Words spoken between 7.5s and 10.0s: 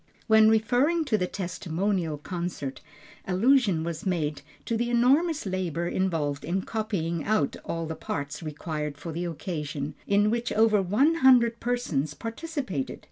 all the parts required for the occasion,